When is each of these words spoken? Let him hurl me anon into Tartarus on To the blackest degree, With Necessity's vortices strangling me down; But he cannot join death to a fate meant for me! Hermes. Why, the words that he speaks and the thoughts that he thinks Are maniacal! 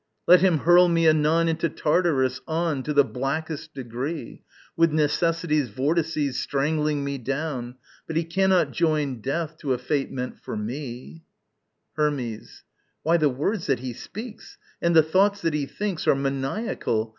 Let 0.27 0.41
him 0.41 0.57
hurl 0.61 0.87
me 0.89 1.07
anon 1.07 1.47
into 1.47 1.69
Tartarus 1.69 2.41
on 2.47 2.81
To 2.81 2.91
the 2.91 3.03
blackest 3.03 3.75
degree, 3.75 4.41
With 4.75 4.91
Necessity's 4.91 5.69
vortices 5.69 6.39
strangling 6.39 7.03
me 7.03 7.19
down; 7.19 7.75
But 8.07 8.15
he 8.15 8.23
cannot 8.23 8.71
join 8.71 9.21
death 9.21 9.59
to 9.59 9.73
a 9.73 9.77
fate 9.77 10.09
meant 10.09 10.39
for 10.39 10.57
me! 10.57 11.21
Hermes. 11.93 12.63
Why, 13.03 13.17
the 13.17 13.29
words 13.29 13.67
that 13.67 13.81
he 13.81 13.93
speaks 13.93 14.57
and 14.81 14.95
the 14.95 15.03
thoughts 15.03 15.39
that 15.43 15.53
he 15.53 15.67
thinks 15.67 16.07
Are 16.07 16.15
maniacal! 16.15 17.09